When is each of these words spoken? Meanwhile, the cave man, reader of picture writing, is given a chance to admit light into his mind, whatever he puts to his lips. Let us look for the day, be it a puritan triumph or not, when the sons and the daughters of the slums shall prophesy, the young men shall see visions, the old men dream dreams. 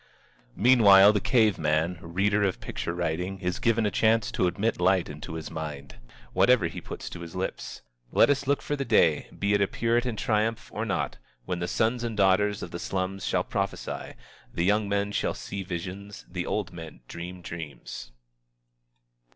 Meanwhile, 0.55 1.13
the 1.13 1.19
cave 1.21 1.59
man, 1.59 1.99
reader 2.01 2.43
of 2.43 2.59
picture 2.59 2.95
writing, 2.95 3.39
is 3.39 3.59
given 3.59 3.85
a 3.85 3.91
chance 3.91 4.31
to 4.31 4.47
admit 4.47 4.79
light 4.81 5.07
into 5.09 5.35
his 5.35 5.51
mind, 5.51 5.97
whatever 6.33 6.65
he 6.65 6.81
puts 6.81 7.07
to 7.11 7.19
his 7.19 7.35
lips. 7.35 7.83
Let 8.11 8.31
us 8.31 8.47
look 8.47 8.63
for 8.63 8.75
the 8.75 8.83
day, 8.83 9.27
be 9.37 9.53
it 9.53 9.61
a 9.61 9.67
puritan 9.67 10.15
triumph 10.15 10.71
or 10.73 10.85
not, 10.85 11.19
when 11.45 11.59
the 11.59 11.67
sons 11.67 12.03
and 12.03 12.17
the 12.17 12.23
daughters 12.23 12.63
of 12.63 12.71
the 12.71 12.79
slums 12.79 13.27
shall 13.27 13.43
prophesy, 13.43 14.15
the 14.51 14.65
young 14.65 14.89
men 14.89 15.11
shall 15.11 15.35
see 15.35 15.61
visions, 15.61 16.25
the 16.27 16.47
old 16.47 16.73
men 16.73 17.01
dream 17.07 17.43
dreams. 17.43 18.11